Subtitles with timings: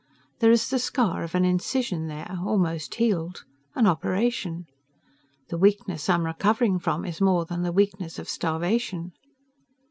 [0.39, 3.45] There is the scar of an incision there, almost healed.
[3.75, 4.65] An operation.
[5.49, 9.11] The weakness I am recovering from is more than the weakness of starvation.